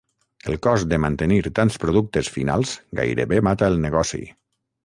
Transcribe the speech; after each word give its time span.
El 0.51 0.55
cost 0.67 0.87
de 0.93 0.97
mantenir 1.03 1.37
tants 1.59 1.77
productes 1.85 2.31
finals 2.39 2.75
gairebé 3.01 3.41
mata 3.49 3.73
el 3.75 3.81
negoci. 3.89 4.27